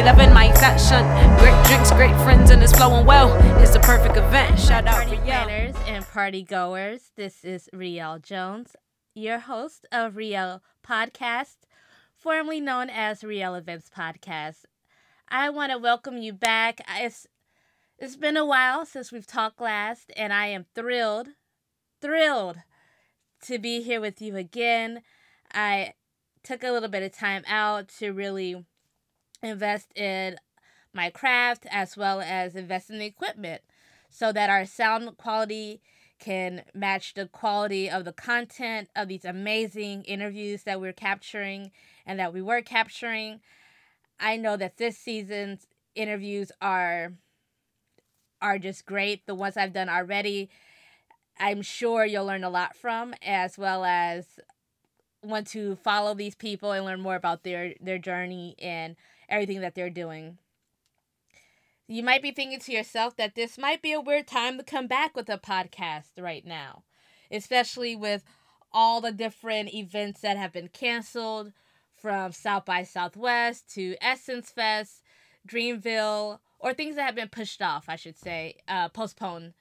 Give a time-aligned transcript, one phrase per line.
[0.00, 1.04] be loving my fashion.
[1.38, 3.34] Great drinks, great friends, and it's flowing well.
[3.60, 4.58] It's the perfect event.
[4.58, 5.22] Shout out Party Riel.
[5.24, 7.12] planners and party goers.
[7.16, 8.76] This is Riel Jones,
[9.14, 11.56] your host of Riel Podcast,
[12.16, 14.64] formerly known as Riel Events Podcast.
[15.28, 16.80] I want to welcome you back.
[16.96, 17.26] It's
[17.98, 21.28] it's been a while since we've talked last, and I am thrilled,
[22.00, 22.56] thrilled
[23.42, 25.02] to be here with you again.
[25.52, 25.92] I
[26.42, 28.64] took a little bit of time out to really
[29.42, 30.36] invest in
[30.92, 33.62] my craft as well as invest in the equipment
[34.10, 35.80] so that our sound quality
[36.18, 41.70] can match the quality of the content of these amazing interviews that we're capturing
[42.04, 43.40] and that we were capturing.
[44.18, 47.14] I know that this season's interviews are
[48.42, 49.26] are just great.
[49.26, 50.50] The ones I've done already,
[51.38, 54.38] I'm sure you'll learn a lot from as well as
[55.22, 58.96] want to follow these people and learn more about their their journey and
[59.30, 60.38] everything that they're doing.
[61.86, 64.86] You might be thinking to yourself that this might be a weird time to come
[64.86, 66.84] back with a podcast right now,
[67.30, 68.22] especially with
[68.72, 71.52] all the different events that have been canceled
[71.96, 75.02] from South by Southwest to Essence Fest,
[75.48, 79.54] Dreamville, or things that have been pushed off, I should say, uh, postponed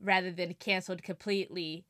[0.00, 1.84] rather than canceled completely.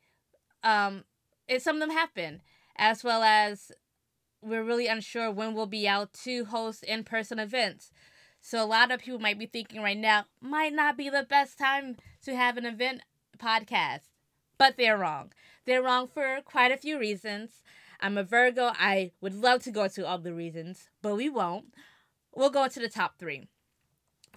[0.62, 1.05] Um,
[1.48, 2.40] and some of them have been,
[2.77, 3.70] as well as
[4.45, 7.91] we're really unsure when we'll be out to host in person events.
[8.41, 11.59] So a lot of people might be thinking right now might not be the best
[11.59, 13.03] time to have an event
[13.39, 14.03] podcast.
[14.59, 15.33] But they're wrong.
[15.64, 17.62] They're wrong for quite a few reasons.
[18.01, 18.73] I'm a Virgo.
[18.74, 21.67] I would love to go into all the reasons, but we won't.
[22.35, 23.48] We'll go into the top three.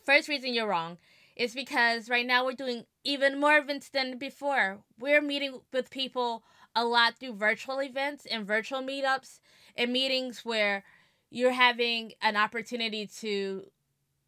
[0.02, 0.98] First reason you're wrong
[1.36, 4.80] is because right now we're doing even more events than before.
[4.98, 6.44] We're meeting with people
[6.76, 9.40] a lot through virtual events and virtual meetups
[9.78, 10.84] and meetings where
[11.30, 13.64] you're having an opportunity to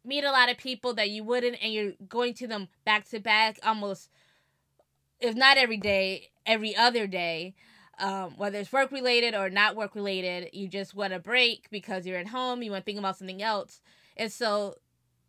[0.04, 3.20] meet a lot of people that you wouldn't and you're going to them back to
[3.20, 4.08] back almost
[5.20, 7.54] if not every day every other day
[7.98, 12.06] um, whether it's work related or not work related you just want a break because
[12.06, 13.80] you're at home you want to think about something else.
[14.16, 14.76] And so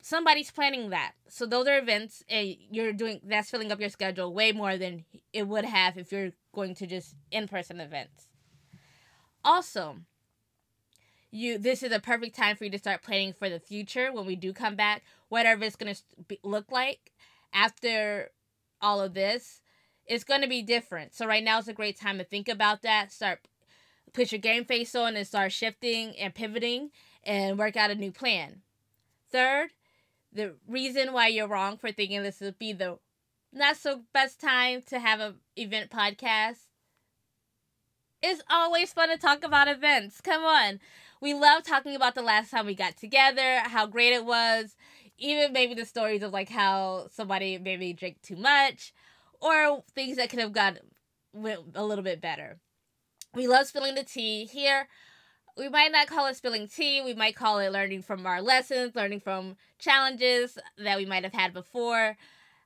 [0.02, 1.14] somebody's planning that.
[1.28, 5.06] So those are events and you're doing that's filling up your schedule way more than
[5.34, 8.28] it would have if you're going to just in-person events.
[9.44, 9.98] Also
[11.31, 14.25] you this is a perfect time for you to start planning for the future when
[14.25, 17.14] we do come back whatever it's going to look like
[17.53, 18.30] after
[18.81, 19.62] all of this
[20.08, 21.14] it's going to be different.
[21.14, 23.40] So right now is a great time to think about that start
[24.14, 26.92] put your game face on and start shifting and pivoting
[27.24, 28.62] and work out a new plan.
[29.31, 29.69] Third
[30.34, 33.00] the reason why you're wrong for thinking this would be the
[33.53, 36.68] not so best time to have a event podcast
[38.24, 40.22] it's always fun to talk about events.
[40.22, 40.80] Come on
[41.22, 44.76] we love talking about the last time we got together, how great it was,
[45.18, 48.92] even maybe the stories of like how somebody maybe drank too much,
[49.40, 50.78] or things that could have got
[51.76, 52.58] a little bit better.
[53.36, 54.88] We love spilling the tea here.
[55.56, 57.02] We might not call it spilling tea.
[57.02, 61.34] We might call it learning from our lessons, learning from challenges that we might have
[61.34, 62.18] had before,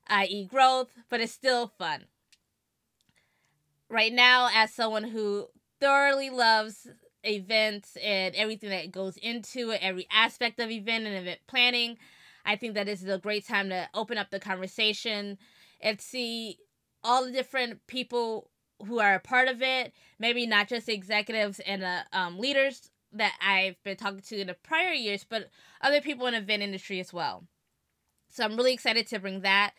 [0.07, 2.05] i.e., growth, but it's still fun.
[3.89, 5.47] Right now, as someone who
[5.79, 6.87] thoroughly loves
[7.25, 11.97] events and everything that goes into it, every aspect of event and event planning.
[12.45, 15.37] I think that this is a great time to open up the conversation
[15.81, 16.59] and see
[17.03, 18.49] all the different people
[18.85, 19.93] who are a part of it.
[20.19, 24.53] Maybe not just executives and uh, um, leaders that I've been talking to in the
[24.53, 25.49] prior years, but
[25.81, 27.45] other people in the event industry as well.
[28.29, 29.71] So I'm really excited to bring that.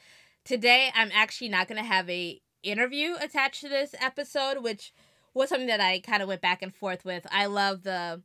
[0.45, 4.93] Today, I'm actually not going to have a interview attached to this episode, which
[5.37, 7.27] was something that I kind of went back and forth with.
[7.31, 8.23] I love the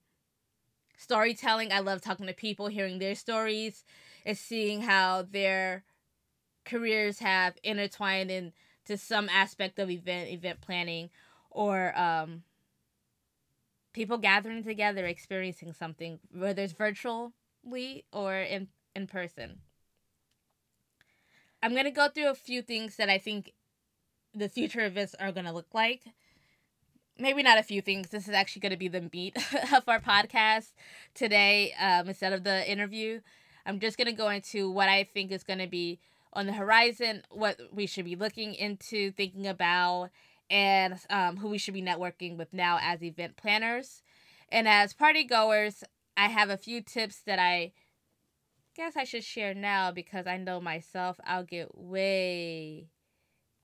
[0.98, 1.72] storytelling.
[1.72, 3.84] I love talking to people, hearing their stories,
[4.26, 5.84] and seeing how their
[6.64, 11.10] careers have intertwined into some aspect of event event planning
[11.50, 12.44] or um,
[13.94, 19.60] people gathering together experiencing something whether it's virtually or in in person
[21.64, 23.54] i'm going to go through a few things that i think
[24.34, 26.04] the future events are going to look like
[27.22, 28.10] maybe not a few things.
[28.10, 29.38] This is actually going to be the meat
[29.74, 30.74] of our podcast
[31.14, 33.22] today um, instead of the interview.
[33.66, 36.00] I'm just going to go into what I think is going to be
[36.34, 40.10] on the horizon, what we should be looking into, thinking about,
[40.50, 44.02] and um, who we should be networking with now as event planners.
[44.50, 45.84] And as party goers,
[46.18, 47.72] I have a few tips that I
[48.76, 52.88] guess I should share now because I know myself I'll get way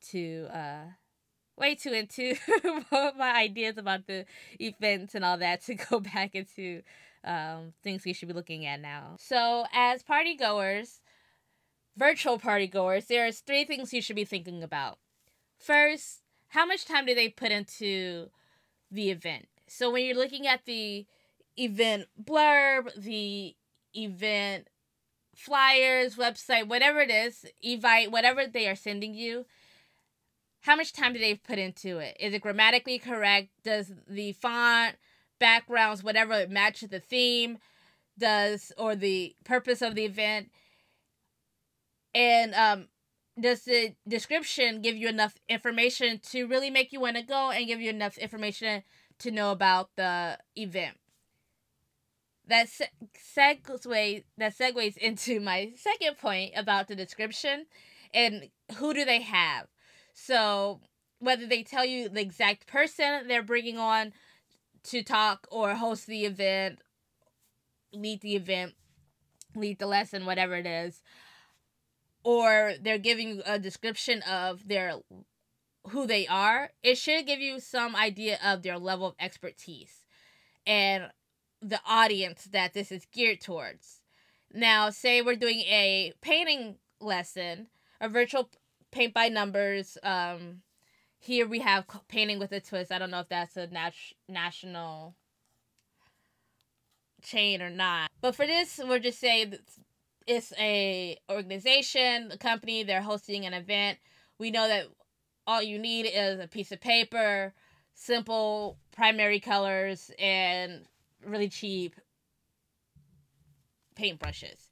[0.02, 0.84] too uh
[1.58, 2.36] way too into
[2.92, 4.26] my ideas about the
[4.60, 6.82] events and all that to go back into
[7.24, 9.16] um, things we should be looking at now.
[9.20, 11.02] So, as party goers,
[11.98, 15.00] virtual party goers, there's three things you should be thinking about.
[15.58, 18.30] First, how much time do they put into
[18.92, 19.48] the event?
[19.68, 21.06] So, when you're looking at the
[21.58, 23.56] event blurb, the
[23.96, 24.68] event
[25.36, 29.46] flyers, website, whatever it is, Evite, whatever they are sending you,
[30.62, 32.18] how much time do they put into it?
[32.20, 33.50] Is it grammatically correct?
[33.64, 34.96] Does the font,
[35.40, 37.60] backgrounds, whatever it match the theme?
[38.18, 40.50] Does or the purpose of the event?
[42.14, 42.88] And um,
[43.40, 47.68] does the description give you enough information to really make you want to go and
[47.68, 48.84] give you enough information
[49.20, 50.98] to know about the event?
[52.48, 52.90] That se-
[53.36, 57.68] segues that segues into my second point about the description
[58.14, 59.68] and who do they have
[60.20, 60.80] so
[61.20, 64.14] whether they tell you the exact person they're bringing on
[64.84, 66.80] to talk or host the event,
[67.94, 68.74] lead the event,
[69.56, 71.04] lead the lesson, whatever it is,
[72.24, 74.96] or they're giving you a description of their
[75.90, 80.04] who they are, it should give you some idea of their level of expertise
[80.66, 81.12] and
[81.62, 84.02] the audience that this is geared towards.
[84.52, 87.68] Now, say we're doing a painting lesson,
[88.02, 88.50] a virtual
[88.92, 89.98] paint by numbers.
[90.04, 90.62] Um,
[91.20, 92.92] here we have painting with a twist.
[92.92, 93.94] I don't know if that's a nat-
[94.30, 95.16] national
[97.22, 98.10] chain or not.
[98.22, 99.52] But for this, we'll just say
[100.26, 102.84] it's a organization, a company.
[102.84, 103.98] They're hosting an event.
[104.40, 104.88] We know that
[105.46, 107.54] all you need is a piece of paper,
[107.94, 110.86] simple primary colors, and
[111.26, 111.96] really cheap
[113.96, 114.67] paintbrushes.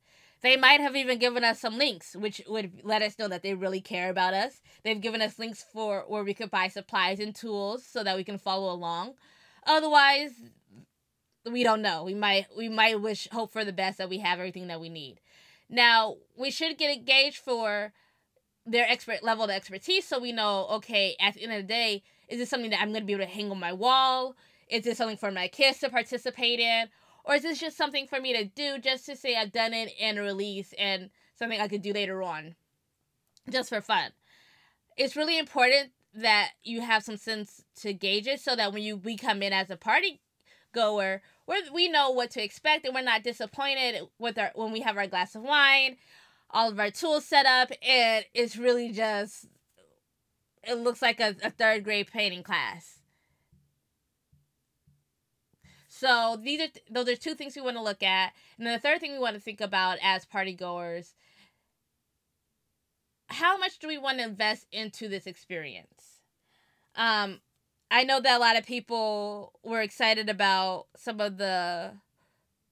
[0.46, 3.56] They might have even given us some links, which would let us know that they
[3.56, 4.62] really care about us.
[4.84, 8.24] They've given us links for where we could buy supplies and tools so that we
[8.24, 9.16] can follow along.
[9.66, 10.34] Otherwise,
[11.52, 12.04] we don't know.
[12.04, 14.88] We might we might wish hope for the best that we have everything that we
[14.88, 15.20] need.
[15.68, 17.92] Now, we should get engaged for
[18.68, 22.04] their expert level of expertise so we know, okay, at the end of the day,
[22.28, 24.36] is this something that I'm to be able to hang on my wall?
[24.70, 26.90] Is this something for my kids to participate in?
[27.26, 29.92] Or is this just something for me to do just to say I've done it
[30.00, 32.56] and release and something I could do later on
[33.50, 34.12] just for fun?
[34.96, 38.96] It's really important that you have some sense to gauge it so that when you
[38.96, 40.22] we come in as a party
[40.72, 44.82] goer, we we know what to expect and we're not disappointed with our when we
[44.82, 45.98] have our glass of wine,
[46.52, 49.48] all of our tools set up, and it's really just
[50.64, 52.95] it looks like a, a third grade painting class.
[55.98, 58.80] So these are those are two things we want to look at, and then the
[58.80, 61.16] third thing we want to think about as party goers:
[63.28, 66.20] how much do we want to invest into this experience?
[66.98, 67.40] Um,
[67.90, 71.94] I know that a lot of people were excited about some of the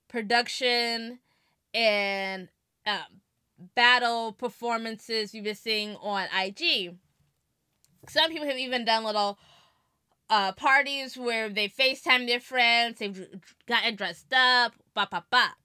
[0.09, 1.19] production
[1.73, 2.49] and
[2.85, 3.21] um,
[3.73, 6.97] battle performances you've been seeing on IG.
[8.09, 9.39] Some people have even done little
[10.29, 13.27] uh, parties where they FaceTime their friends, they've
[13.67, 15.55] gotten dressed up, bop, bop, bop.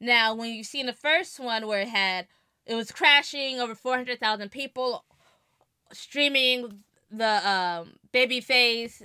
[0.00, 2.26] Now, when you've seen the first one where it had,
[2.66, 5.04] it was crashing over 400,000 people
[5.92, 9.02] streaming the um, Babyface,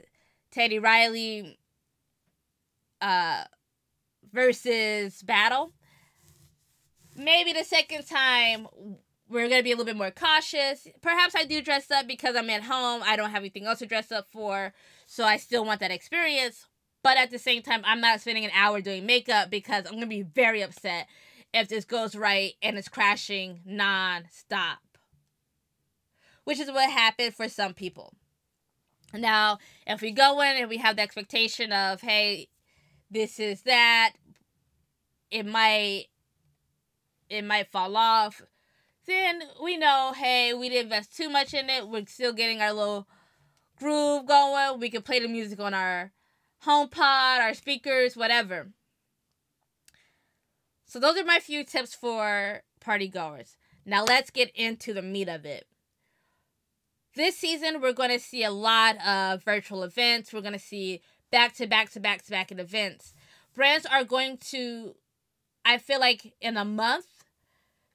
[0.52, 1.58] Teddy Riley
[3.02, 3.44] uh,
[4.34, 5.72] Verzuz battle.
[7.16, 8.68] Maybe the second time
[9.30, 10.88] we're gonna be a little bit more cautious.
[11.02, 13.02] Perhaps I do dress up because I'm at home.
[13.06, 14.74] I don't have anything else to dress up for,
[15.06, 16.66] so I still want that experience.
[17.04, 20.08] But at the same time, I'm not spending an hour doing makeup because I'm gonna
[20.08, 21.08] be very upset
[21.54, 24.80] if this goes right and it's crashing non-stop.
[26.44, 28.14] Which is what happened for some people.
[29.14, 32.50] Now, if we go in and we have the expectation of, hey,
[33.12, 34.14] this is that,
[35.32, 36.06] it might
[37.30, 38.42] it might fall off
[39.10, 41.88] then we know, hey, we didn't invest too much in it.
[41.88, 43.08] We're still getting our little
[43.78, 44.80] groove going.
[44.80, 46.12] We can play the music on our
[46.66, 48.70] HomePod, our speakers, whatever.
[50.86, 53.58] So those are my few tips for party goers.
[53.86, 55.68] Now let's get into the meat of it.
[57.16, 60.32] This season, we're going to see a lot of virtual events.
[60.32, 61.02] We're going to see
[61.32, 63.14] back to back to back to back events.
[63.56, 64.96] Brands are going to,
[65.66, 67.19] I feel like in a month,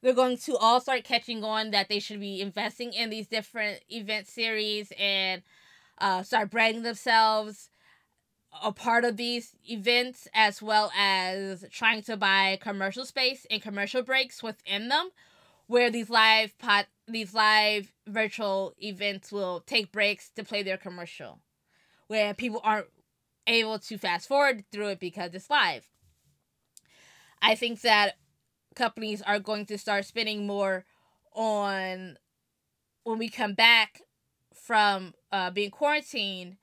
[0.05, 3.81] they're going to all start catching on that they should be investing in these different
[3.89, 5.43] event series and
[5.97, 7.71] uh, start branding themselves
[8.63, 14.03] a part of these events as well as trying to buy commercial space and commercial
[14.03, 15.09] breaks within them
[15.67, 21.41] where these live pot these live virtual events will take breaks to play their commercial
[22.09, 22.87] where people aren't
[23.47, 25.87] able to fast forward through it because it's live.
[27.43, 28.17] I think that
[28.75, 30.85] companies are going to start spending more
[31.33, 32.17] on
[33.05, 34.01] when we come back
[34.53, 36.57] from uh, being quarantined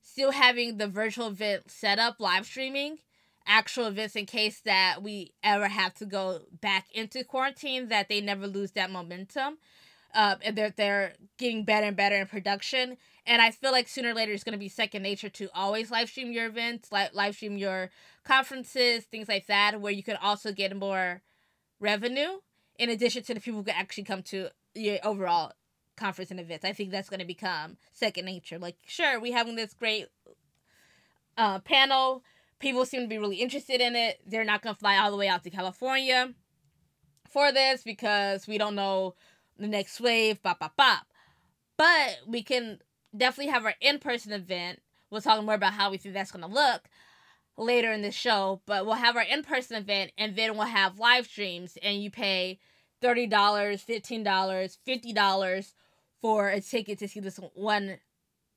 [0.00, 2.98] still having the virtual event set up live streaming
[3.46, 8.20] actual events in case that we ever have to go back into quarantine that they
[8.20, 9.58] never lose that momentum
[10.14, 14.10] uh, and they're, they're getting better and better in production and i feel like sooner
[14.10, 17.14] or later it's going to be second nature to always live stream your events like
[17.14, 17.90] live stream your
[18.24, 21.22] conferences things like that where you can also get more
[21.80, 22.38] revenue
[22.78, 25.52] in addition to the people who actually come to your overall
[25.96, 26.64] conference and events.
[26.64, 28.58] I think that's going to become second nature.
[28.58, 30.06] Like, sure, we having this great
[31.36, 32.22] uh, panel.
[32.58, 34.20] People seem to be really interested in it.
[34.26, 36.32] They're not going to fly all the way out to California
[37.28, 39.14] for this because we don't know
[39.58, 41.06] the next wave, bop, bop, bop.
[41.76, 42.78] But we can
[43.16, 44.80] definitely have our in person event.
[45.10, 46.82] We'll talk more about how we think that's going to look
[47.56, 48.60] later in the show.
[48.66, 52.10] But we'll have our in person event and then we'll have live streams, and you
[52.10, 52.58] pay
[53.02, 55.72] $30, $15, $50
[56.20, 57.98] for a ticket to see this one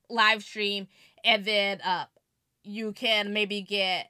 [0.08, 0.88] live stream
[1.22, 2.06] and then uh
[2.64, 4.08] you can maybe get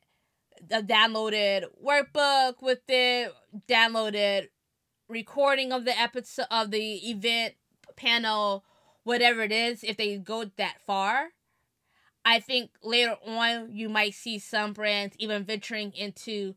[0.70, 3.32] a downloaded workbook with it
[3.68, 4.48] downloaded
[5.08, 7.54] recording of the episode of the event
[7.96, 8.64] panel
[9.08, 11.28] whatever it is if they go that far
[12.24, 16.54] i think later on you might see some brands even venturing into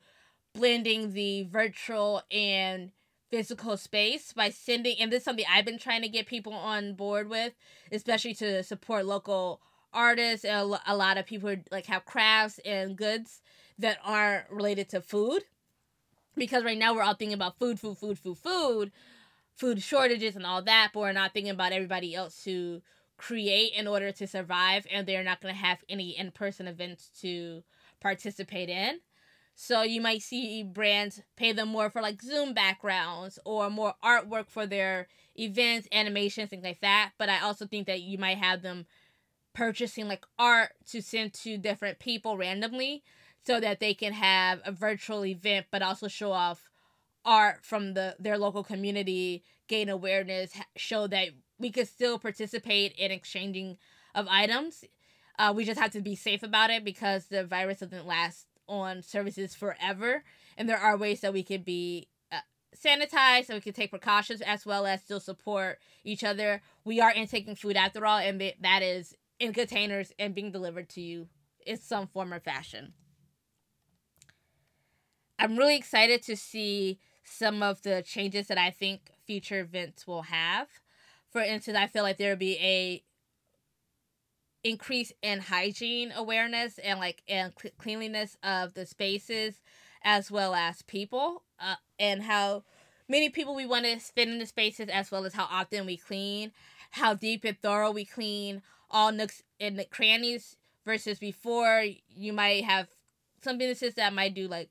[0.53, 2.91] blending the virtual and
[3.31, 6.93] physical space by sending and this is something I've been trying to get people on
[6.93, 7.53] board with,
[7.91, 9.61] especially to support local
[9.93, 13.41] artists and a lot of people like have crafts and goods
[13.79, 15.43] that aren't related to food.
[16.35, 18.91] Because right now we're all thinking about food, food, food, food, food,
[19.55, 22.81] food shortages and all that, but we're not thinking about everybody else who
[23.17, 27.63] create in order to survive and they're not going to have any in-person events to
[28.01, 28.99] participate in.
[29.53, 34.49] So you might see brands pay them more for like Zoom backgrounds or more artwork
[34.49, 37.11] for their events, animations, things like that.
[37.19, 38.87] But I also think that you might have them
[39.53, 43.03] purchasing like art to send to different people randomly
[43.45, 46.70] so that they can have a virtual event but also show off
[47.25, 53.11] art from the their local community, gain awareness, show that we could still participate in
[53.11, 53.77] exchanging
[54.15, 54.83] of items.
[55.39, 59.01] Uh, we just have to be safe about it because the virus doesn't last on
[59.01, 60.23] services forever,
[60.57, 62.39] and there are ways that we can be uh,
[62.75, 66.61] sanitized, so we can take precautions as well as still support each other.
[66.83, 71.01] We are intaking food after all, and that is in containers and being delivered to
[71.01, 71.27] you
[71.65, 72.93] in some form or fashion.
[75.39, 76.99] I'm really excited to see
[77.31, 80.67] some of the changes that I think future events will have.
[81.31, 83.03] For instance, I feel like there will be a
[84.63, 89.55] increase in hygiene awareness and like and cl- cleanliness of the spaces
[90.03, 92.63] as well as people uh, and how
[93.07, 95.97] many people we want to spend in the spaces as well as how often we
[95.97, 96.51] clean
[96.91, 98.61] how deep and thorough we clean
[98.91, 102.87] all nooks and crannies versus before you might have
[103.41, 104.69] some businesses that might do like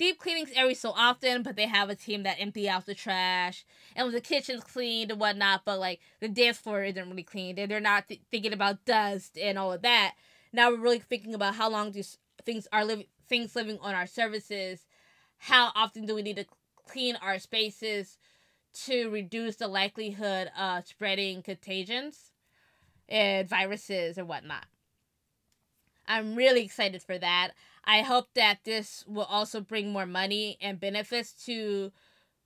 [0.00, 3.66] deep cleanings every so often, but they have a team that empty out the trash
[3.94, 7.70] and the kitchen's cleaned and whatnot, but like the dance floor isn't really cleaned and
[7.70, 10.14] they're not th- thinking about dust and all of that.
[10.54, 12.16] Now we're really thinking about how long these
[12.46, 14.86] things are living, things living on our services.
[15.36, 16.46] How often do we need to
[16.88, 18.16] clean our spaces
[18.86, 22.32] to reduce the likelihood of spreading contagions
[23.06, 24.64] and viruses and whatnot?
[26.10, 27.52] I'm really excited for that.
[27.84, 31.92] I hope that this will also bring more money and benefits to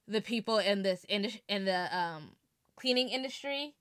[0.07, 2.33] the people in this in, in the um
[2.77, 3.75] cleaning industry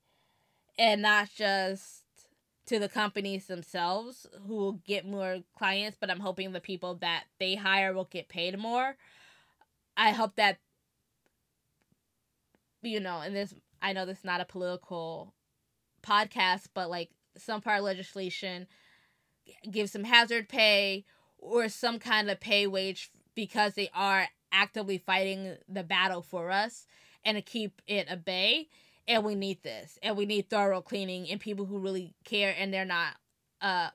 [0.79, 2.05] and not just
[2.65, 7.25] to the companies themselves who will get more clients, but I'm hoping the people that
[7.37, 8.95] they hire will get paid more.
[9.97, 10.59] I hope that
[12.81, 15.33] you know, and this I know this is not a political
[16.01, 18.67] podcast, but like some part of legislation
[19.69, 21.05] gives some hazard pay
[21.37, 26.85] or some kind of pay wage because they are actively fighting the battle for us
[27.25, 28.69] and to keep it at bay.
[29.07, 29.99] And we need this.
[30.01, 33.15] And we need thorough cleaning and people who really care and they're not
[33.61, 33.89] uh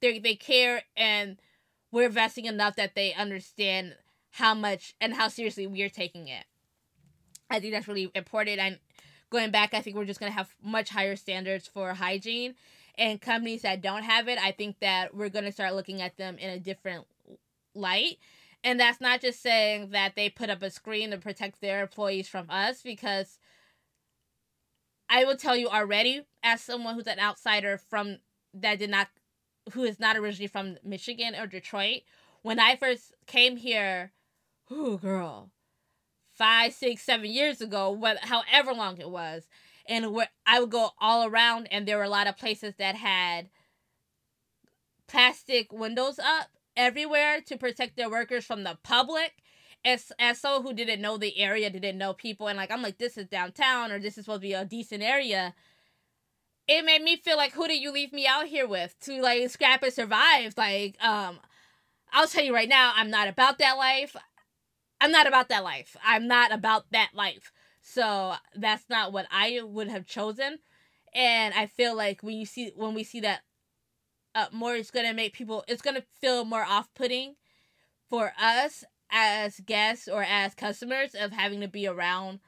[0.00, 1.38] they they care and
[1.90, 3.96] we're investing enough that they understand
[4.32, 6.44] how much and how seriously we're taking it.
[7.50, 8.58] I think that's really important.
[8.58, 8.78] And
[9.30, 12.54] going back, I think we're just gonna have much higher standards for hygiene
[12.98, 16.16] and companies that don't have it, I think that we're going to start looking at
[16.16, 17.06] them in a different
[17.74, 18.18] light.
[18.64, 22.28] And that's not just saying that they put up a screen to protect their employees
[22.28, 23.38] from us, because
[25.08, 28.18] I will tell you already, as someone who's an outsider from
[28.52, 29.08] that did not,
[29.72, 32.02] who is not originally from Michigan or Detroit,
[32.42, 34.12] when I first came here,
[34.70, 35.50] oh girl,
[36.32, 39.48] five, six, seven years ago, what, however long it was,
[39.88, 42.94] and where I would go all around, and there were a lot of places that
[42.94, 43.48] had
[45.08, 49.32] plastic windows up everywhere to protect their workers from the public.
[49.84, 52.98] As as someone who didn't know the area, didn't know people, and like I'm like,
[52.98, 55.54] this is downtown or this is supposed to be a decent area.
[56.66, 59.48] It made me feel like, who did you leave me out here with to like
[59.50, 60.54] scrap and survive?
[60.56, 61.38] Like, um,
[62.12, 64.16] I'll tell you right now, I'm not about that life.
[65.00, 65.96] I'm not about that life.
[66.04, 67.52] I'm not about that life.
[67.90, 70.58] So that's not what I would have chosen.
[71.14, 73.40] And I feel like when you see when we see that
[74.34, 75.64] uh, more, it's gonna make people.
[75.66, 77.36] It's gonna feel more off-putting
[78.10, 82.40] for us as guests or as customers of having to be around,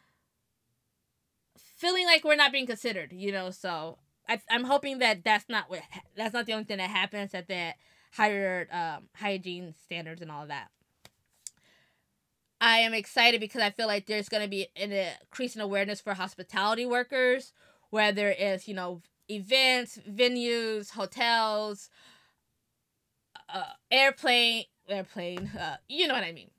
[1.56, 3.10] feeling like we're not being considered.
[3.10, 5.80] You know, so I, I'm hoping that that's not what
[6.16, 7.32] that's not the only thing that happens.
[7.32, 7.76] That that
[8.12, 10.68] higher um, hygiene standards and all of that.
[12.60, 16.00] I am excited because I feel like there's going to be an increase in awareness
[16.00, 17.52] for hospitality workers,
[17.88, 19.00] whether it's, you know,
[19.30, 21.88] events, venues, hotels,
[23.52, 26.50] uh, airplane, airplane, uh, you know what I mean.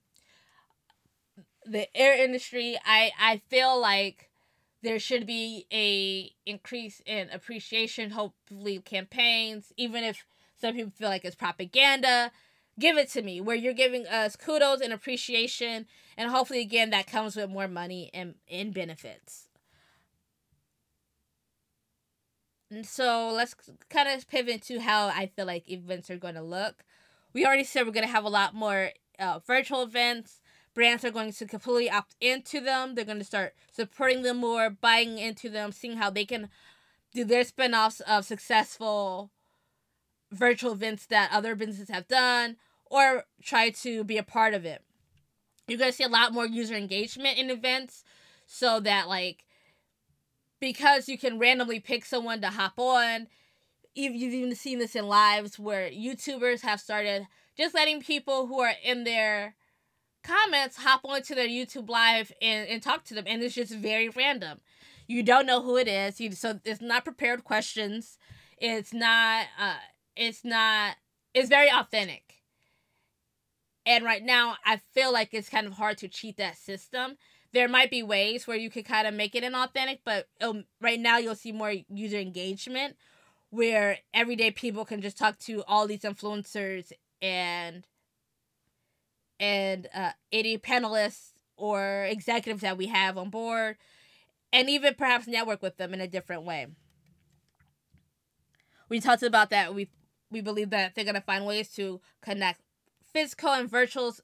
[1.65, 4.31] The air industry, I, I feel like
[4.81, 10.25] there should be a increase in appreciation, hopefully campaigns, even if
[10.59, 12.31] some people feel like it's propaganda
[12.79, 15.85] give it to me where you're giving us kudos and appreciation
[16.17, 19.47] and hopefully again that comes with more money and in benefits.
[22.69, 23.53] And so let's
[23.89, 26.83] kind of pivot to how i feel like events are going to look.
[27.33, 30.41] We already said we're going to have a lot more uh, virtual events.
[30.73, 32.95] Brands are going to completely opt into them.
[32.95, 36.49] They're going to start supporting them more buying into them seeing how they can
[37.13, 39.31] do their spin-offs of successful
[40.31, 44.81] virtual events that other businesses have done or try to be a part of it.
[45.67, 48.03] You're going to see a lot more user engagement in events
[48.45, 49.45] so that, like,
[50.59, 53.27] because you can randomly pick someone to hop on,
[53.95, 58.73] you've even seen this in lives where YouTubers have started just letting people who are
[58.83, 59.55] in their
[60.23, 63.25] comments hop onto their YouTube live and, and talk to them.
[63.27, 64.59] And it's just very random.
[65.07, 66.21] You don't know who it is.
[66.21, 68.17] You, so it's not prepared questions.
[68.57, 69.75] It's not, uh,
[70.21, 70.95] it's not,
[71.33, 72.41] it's very authentic
[73.85, 77.17] and right now, I feel like it's kind of hard to cheat that system.
[77.51, 80.99] There might be ways where you could kind of make it inauthentic, but um, right
[80.99, 82.95] now you'll see more user engagement
[83.49, 87.85] where everyday people can just talk to all these influencers and
[89.39, 93.75] and uh, any panelists or executives that we have on board
[94.53, 96.67] and even perhaps network with them in a different way.
[98.87, 99.73] We talked about that.
[99.73, 99.89] We
[100.31, 102.61] we believe that they're gonna find ways to connect
[103.13, 104.15] physical and virtual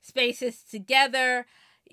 [0.00, 1.46] spaces together.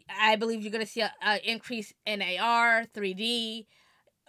[0.10, 3.66] I believe you're going to see an increase in AR, 3D,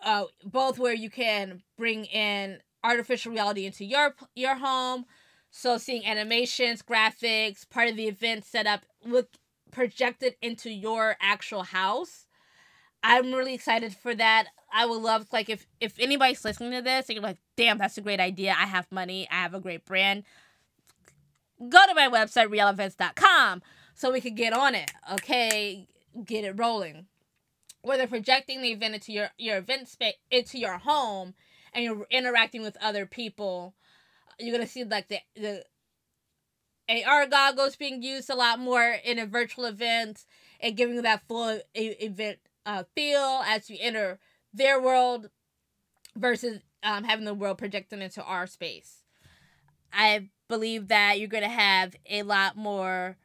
[0.02, 5.04] uh, both where you can bring in artificial reality into your your home.
[5.50, 9.28] So seeing animations, graphics, part of the event set up, look
[9.70, 12.26] projected into your actual house.
[13.02, 14.48] I'm really excited for that.
[14.72, 18.02] I would love like if if anybody's listening to this, you're like, damn, that's a
[18.02, 18.54] great idea.
[18.58, 19.26] I have money.
[19.30, 20.24] I have a great brand
[21.68, 23.62] go to my website, realevents.com,
[23.94, 25.86] so we could get on it, okay?
[26.24, 27.06] Get it rolling.
[27.82, 31.34] Whether projecting the event into your, your event space, into your home,
[31.72, 33.74] and you're interacting with other people.
[34.38, 35.64] You're gonna see like the the
[37.06, 40.24] AR goggles being used a lot more in a virtual event
[40.60, 44.18] and giving that full event uh, feel as you enter
[44.52, 45.30] their world
[46.16, 49.04] versus um, having the world projected into our space.
[49.92, 53.16] I believe that you're going to have a lot more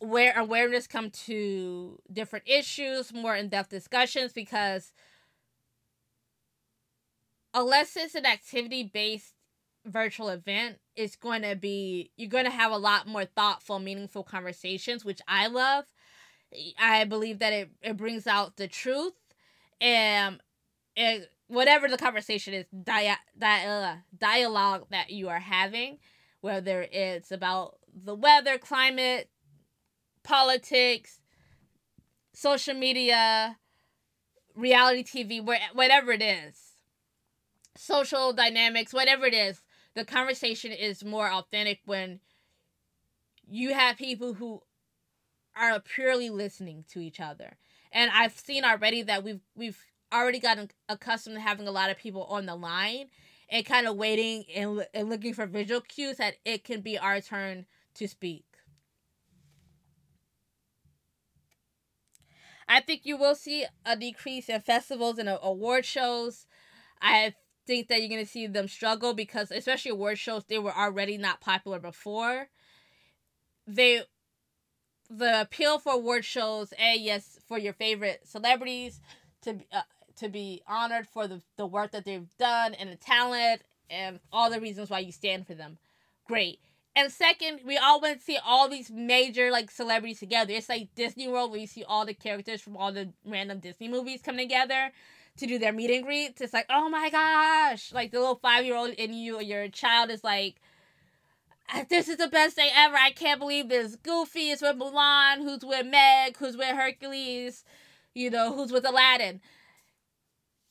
[0.00, 4.92] where awareness come to different issues, more in-depth discussions because
[7.52, 9.34] unless it's an activity-based
[9.84, 14.22] virtual event, it's going to be you're going to have a lot more thoughtful, meaningful
[14.22, 15.86] conversations, which I love.
[16.78, 19.14] I believe that it, it brings out the truth
[19.80, 20.40] and
[20.96, 25.98] it, whatever the conversation is, dia, dia, uh, dialogue that you are having
[26.40, 29.28] whether it's about the weather, climate,
[30.22, 31.20] politics,
[32.32, 33.58] social media,
[34.54, 36.64] reality TV, where, whatever it is.
[37.76, 39.62] social dynamics, whatever it is,
[39.94, 42.20] the conversation is more authentic when
[43.46, 44.62] you have people who
[45.58, 47.56] are purely listening to each other.
[47.92, 49.78] And I've seen already that we've we've
[50.12, 53.06] already gotten accustomed to having a lot of people on the line
[53.50, 57.20] and kind of waiting and, and looking for visual cues that it can be our
[57.20, 58.44] turn to speak.
[62.68, 66.46] I think you will see a decrease in festivals and uh, award shows.
[67.00, 67.34] I
[67.66, 71.16] think that you're going to see them struggle because, especially award shows, they were already
[71.16, 72.48] not popular before.
[73.66, 74.02] They,
[75.10, 79.00] the appeal for award shows, a yes, for your favorite celebrities
[79.42, 79.82] to uh,
[80.16, 84.50] to be honored for the the work that they've done and the talent and all
[84.50, 85.78] the reasons why you stand for them.
[86.26, 86.60] Great.
[86.94, 90.52] And second, we all want to see all these major like celebrities together.
[90.52, 93.88] It's like Disney World where you see all the characters from all the random Disney
[93.88, 94.90] movies come together
[95.36, 96.40] to do their meet and greets.
[96.40, 97.92] It's like, oh my gosh.
[97.92, 100.56] Like the little five year old in you or your child is like,
[101.88, 102.96] this is the best day ever.
[102.96, 103.96] I can't believe this.
[103.96, 107.64] Goofy is with Mulan, who's with Meg, who's with Hercules,
[108.14, 109.40] you know, who's with Aladdin.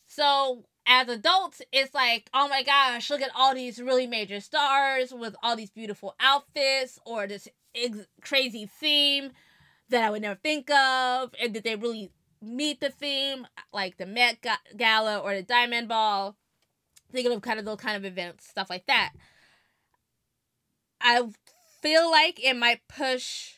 [0.06, 5.12] So as adults, it's like, oh my gosh, look at all these really major stars
[5.12, 9.32] with all these beautiful outfits or this ex- crazy theme
[9.90, 11.36] that I would never think of.
[11.42, 16.36] And did they really meet the theme, like the Met Gala or the Diamond Ball?
[17.12, 19.12] Thinking of kind of those kind of events, stuff like that.
[21.02, 21.28] I
[21.82, 23.56] feel like it might push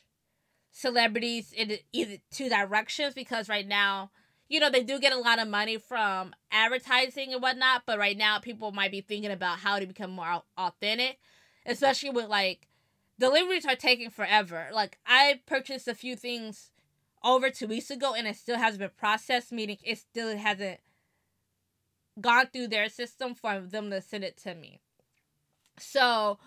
[0.72, 4.12] celebrities in either two directions because right now
[4.50, 8.18] you know, they do get a lot of money from advertising and whatnot, but right
[8.18, 11.20] now people might be thinking about how to become more authentic,
[11.68, 12.68] especially with like
[13.20, 14.68] deliveries are taking forever.
[14.74, 16.72] Like I purchased a few things
[17.24, 20.80] over two weeks ago and it still hasn't been processed, meaning it still hasn't
[22.20, 24.82] gone through their system for them to send it to me.
[25.78, 26.40] So,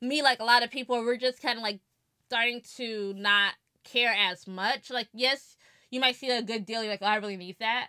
[0.00, 1.80] me, like a lot of people, we're just kind of like
[2.26, 4.90] starting to not care as much.
[4.90, 5.56] Like, yes,
[5.90, 6.82] you might see a good deal.
[6.82, 7.88] You're like, oh, I really need that.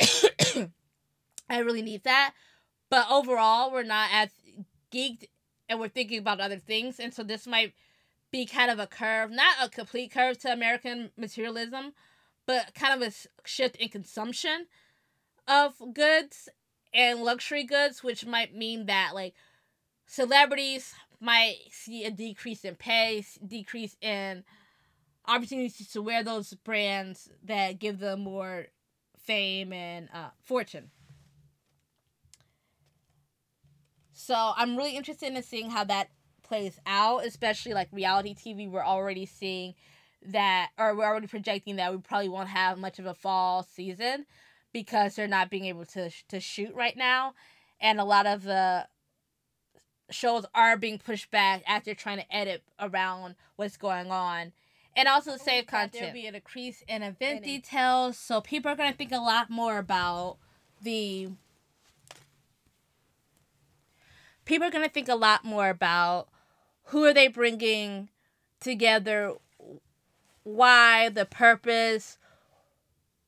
[1.48, 2.34] I really need that.
[2.90, 4.30] But overall, we're not as
[4.92, 5.28] geeked
[5.68, 6.98] and we're thinking about other things.
[6.98, 7.74] And so this might
[8.30, 11.92] be kind of a curve, not a complete curve to American materialism,
[12.46, 13.12] but kind of a
[13.46, 14.66] shift in consumption
[15.48, 16.48] of goods
[16.92, 19.34] and luxury goods, which might mean that like
[20.06, 24.44] celebrities might see a decrease in pay, decrease in
[25.26, 28.66] opportunities to wear those brands that give them more
[29.18, 30.90] fame and uh, fortune.
[34.12, 36.08] So I'm really interested in seeing how that
[36.42, 38.70] plays out, especially like reality TV.
[38.70, 39.74] We're already seeing
[40.26, 44.26] that, or we're already projecting that we probably won't have much of a fall season
[44.72, 47.34] because they're not being able to to shoot right now,
[47.80, 48.86] and a lot of the
[50.10, 54.52] shows are being pushed back after trying to edit around what's going on
[54.96, 55.92] and also oh save content.
[55.92, 59.50] There'll be a decrease in event details, so people are going to think a lot
[59.50, 60.38] more about
[60.82, 61.28] the.
[64.44, 66.28] People are going to think a lot more about
[66.84, 68.08] who are they bringing
[68.60, 69.34] together,
[70.44, 72.16] why, the purpose,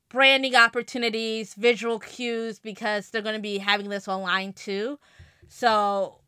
[0.08, 4.98] branding opportunities, visual cues, because they're going to be having this online too.
[5.48, 6.20] So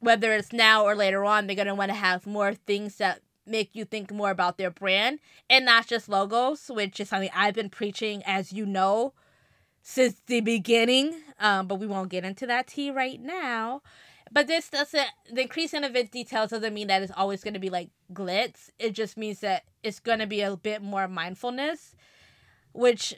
[0.00, 3.20] whether it's now or later on, they're going to want to have more things that
[3.46, 7.54] make you think more about their brand and not just logos, which is something I've
[7.54, 9.14] been preaching, as you know,
[9.82, 11.14] since the beginning.
[11.40, 13.82] Um, but we won't get into that tea right now.
[14.30, 17.60] But this doesn't, the increase in event details doesn't mean that it's always going to
[17.60, 18.70] be like glitz.
[18.78, 21.96] It just means that it's going to be a bit more mindfulness,
[22.72, 23.14] which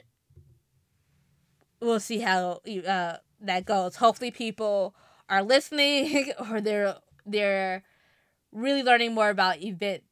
[1.81, 3.97] we'll see how uh, that goes.
[3.97, 4.95] Hopefully, people
[5.31, 7.83] are listening or they're they're
[8.51, 10.03] really learning more about event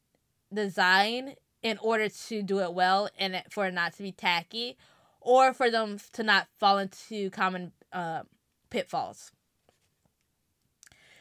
[0.52, 4.76] design in order to do it well and for it not to be tacky
[5.20, 8.22] or for them to not fall into common uh,
[8.70, 9.30] pitfalls.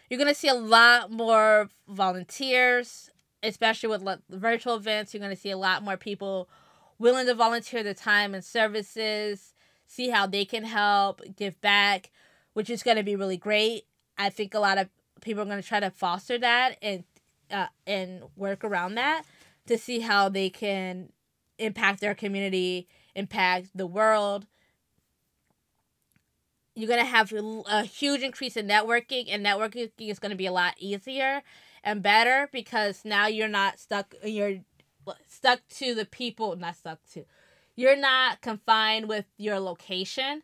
[0.09, 3.11] You're going to see a lot more volunteers,
[3.43, 5.13] especially with virtual events.
[5.13, 6.49] You're going to see a lot more people
[6.97, 9.53] willing to volunteer their time and services,
[9.85, 12.09] see how they can help, give back,
[12.53, 13.85] which is going to be really great.
[14.19, 14.89] I think a lot of
[15.21, 17.03] people are going to try to foster that and
[17.49, 19.23] uh, and work around that
[19.65, 21.11] to see how they can
[21.57, 24.45] impact their community, impact the world.
[26.75, 30.45] You're going to have a huge increase in networking, and networking is going to be
[30.45, 31.41] a lot easier
[31.83, 34.59] and better because now you're not stuck, you're
[35.27, 37.25] stuck to the people, not stuck to,
[37.75, 40.43] you're not confined with your location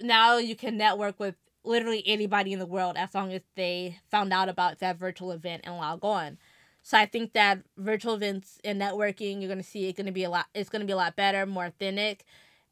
[0.00, 1.34] now you can network with
[1.68, 5.62] literally anybody in the world as long as they found out about that virtual event
[5.64, 6.38] and log on.
[6.82, 10.30] So I think that virtual events and networking, you're gonna see it gonna be a
[10.30, 10.46] lot.
[10.54, 12.24] It's gonna be a lot better, more authentic.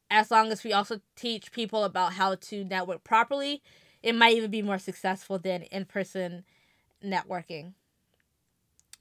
[0.09, 3.61] As long as we also teach people about how to network properly,
[4.01, 6.43] it might even be more successful than in person
[7.05, 7.73] networking.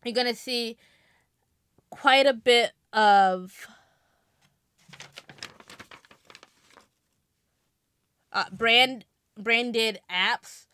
[0.05, 0.77] You're gonna see
[1.89, 3.67] quite a bit of
[8.33, 9.07] uh, brand
[9.39, 10.67] branded apps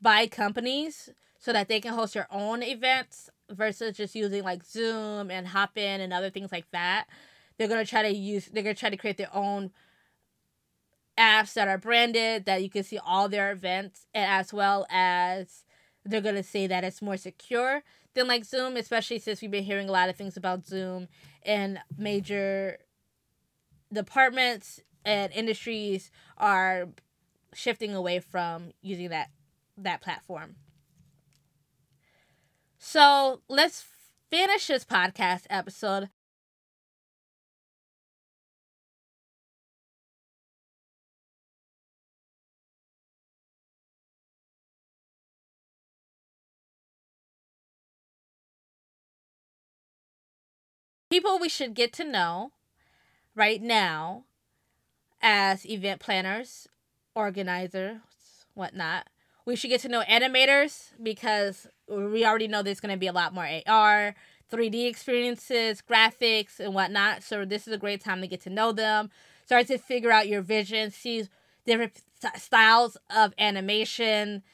[0.00, 5.30] by companies so that they can host their own events versus just using like Zoom
[5.30, 7.06] and Hopin and other things like that.
[7.56, 8.46] They're gonna try to use.
[8.46, 9.72] They're gonna try to create their own
[11.18, 15.64] apps that are branded that you can see all their events, and as well as
[16.04, 17.82] they're gonna say that it's more secure
[18.14, 21.08] than like Zoom, especially since we've been hearing a lot of things about Zoom
[21.42, 22.78] and major
[23.92, 26.88] departments and industries are
[27.54, 29.30] shifting away from using that
[29.76, 30.56] that platform.
[32.78, 33.84] So let's
[34.30, 36.10] finish this podcast episode.
[51.10, 52.52] People we should get to know
[53.34, 54.24] right now
[55.22, 56.68] as event planners,
[57.18, 57.98] organizers,
[58.54, 59.08] whatnot.
[59.44, 63.12] We should get to know animators because we already know there's going to be a
[63.12, 64.14] lot more AR,
[64.52, 67.24] 3D experiences, graphics, and whatnot.
[67.24, 69.10] So this is a great time to get to know them.
[69.44, 71.26] Start to figure out your vision, see
[71.66, 72.00] different
[72.36, 74.44] styles of animation,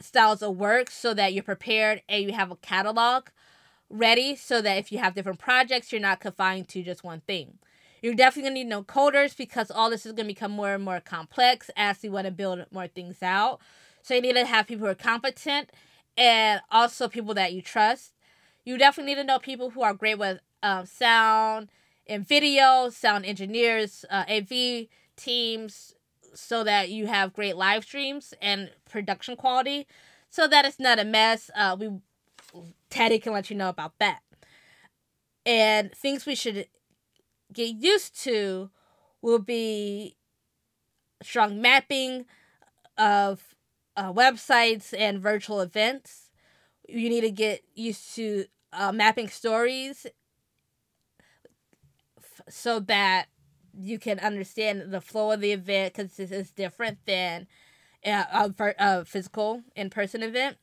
[0.00, 3.26] styles of work, so that you're prepared and you have a catalog
[3.90, 4.36] ready.
[4.36, 7.58] So that if you have different projects, you're not confined to just one thing.
[8.04, 11.00] You're definitely gonna need no coders because all this is gonna become more and more
[11.00, 13.62] complex as you want to build more things out.
[14.02, 15.70] So you need to have people who are competent
[16.14, 18.12] and also people that you trust.
[18.62, 21.70] You definitely need to know people who are great with um, sound
[22.06, 25.94] and video, sound engineers, uh, AV teams,
[26.34, 29.86] so that you have great live streams and production quality,
[30.28, 31.50] so that it's not a mess.
[31.56, 31.88] Uh, we
[32.90, 34.20] Teddy can let you know about that.
[35.46, 36.66] And things we should
[37.54, 38.70] get used to
[39.22, 40.16] will be
[41.22, 42.26] strong mapping
[42.98, 43.54] of
[43.96, 46.30] uh, websites and virtual events.
[46.88, 50.06] You need to get used to uh, mapping stories
[52.18, 53.26] f- so that
[53.72, 57.46] you can understand the flow of the event because this is different than
[58.04, 60.58] uh, a, a physical in person event.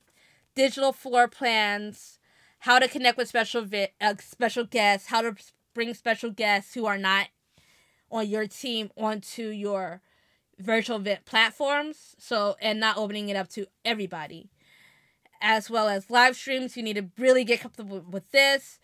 [0.55, 2.19] Digital floor plans,
[2.59, 5.35] how to connect with special vi- uh, special guests, how to
[5.73, 7.27] bring special guests who are not
[8.11, 10.01] on your team onto your
[10.59, 14.49] virtual event platforms so and not opening it up to everybody.
[15.41, 18.79] As well as live streams you need to really get comfortable with this.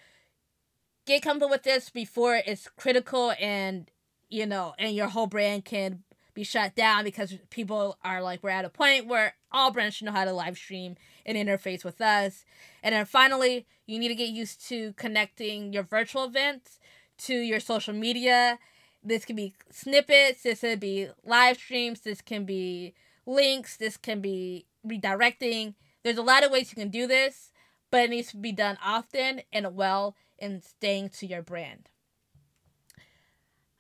[1.06, 3.90] Get comfortable with this before it's critical and
[4.30, 6.04] you know and your whole brand can
[6.38, 10.06] be shut down because people are like we're at a point where all brands should
[10.06, 10.96] know how to live stream
[11.26, 12.46] and interface with us
[12.82, 16.80] and then finally you need to get used to connecting your virtual events
[17.18, 18.60] to your social media
[19.04, 22.94] this can be snippets, this could be live streams, this can be
[23.26, 25.76] links, this can be redirecting.
[26.04, 27.52] There's a lot of ways you can do this,
[27.92, 31.90] but it needs to be done often and well and staying to your brand.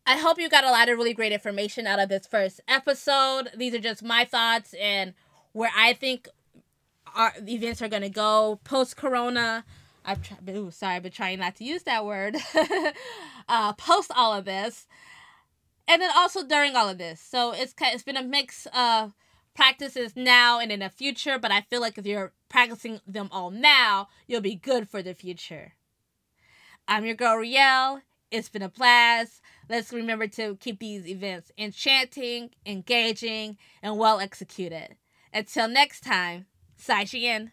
[0.09, 3.49] I hope you got a lot of really great information out of this first episode.
[3.57, 5.13] These are just my thoughts and
[5.51, 6.29] where I think
[7.13, 9.65] our events are going to go post corona.
[10.05, 12.37] I've tried, ooh, sorry, I've been trying not to use that word.
[13.49, 14.87] uh, post all of this
[15.89, 17.19] and then also during all of this.
[17.19, 19.13] So it's it's been a mix of
[19.55, 23.51] practices now and in the future, but I feel like if you're practicing them all
[23.51, 25.73] now, you'll be good for the future.
[26.87, 28.03] I'm your girl Riel.
[28.31, 29.41] It's been a blast.
[29.69, 34.95] Let's remember to keep these events enchanting, engaging, and well executed.
[35.33, 36.45] Until next time,
[36.77, 37.51] Sai Xian.